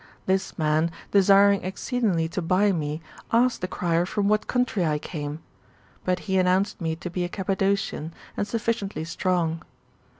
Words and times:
This 0.25 0.57
man, 0.57 0.89
desiring 1.11 1.63
exceedingly 1.63 2.27
to 2.29 2.41
buy 2.41 2.71
me, 2.71 3.03
asked 3.31 3.61
the 3.61 3.67
crier 3.67 4.03
from 4.07 4.27
what 4.27 4.47
country 4.47 4.83
I 4.83 4.97
came? 4.97 5.43
But 6.05 6.21
he 6.21 6.39
announced 6.39 6.81
me 6.81 6.95
to 6.95 7.09
be 7.11 7.23
a 7.23 7.29
Cappadocian, 7.29 8.11
and 8.35 8.47
sufficiently 8.47 9.03
strong. 9.05 9.61